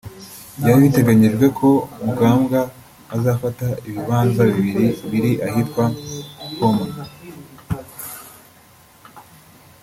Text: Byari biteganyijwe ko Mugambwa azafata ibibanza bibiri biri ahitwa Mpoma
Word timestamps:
Byari 0.57 0.79
biteganyijwe 0.85 1.45
ko 1.59 1.69
Mugambwa 2.03 2.59
azafata 3.15 3.67
ibibanza 3.87 4.41
bibiri 4.53 4.87
biri 5.11 5.31
ahitwa 5.47 5.83
Mpoma 6.53 6.85